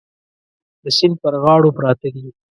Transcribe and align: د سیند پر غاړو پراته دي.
د 0.83 0.85
سیند 0.97 1.15
پر 1.21 1.33
غاړو 1.43 1.75
پراته 1.77 2.07
دي. 2.15 2.25